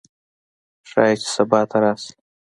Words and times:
ښايي 0.89 1.15
چې 1.21 1.27
سبا 1.35 1.59
ته 1.69 1.77
راشي 1.83 2.13